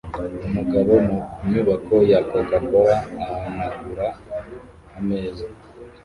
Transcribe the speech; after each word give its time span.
umugabo 0.47 0.93
mu 1.07 1.17
nyubako 1.49 1.95
ya 2.11 2.19
coca 2.29 2.57
cola 2.67 2.97
ahanagura 3.23 4.07
ameza 4.97 5.45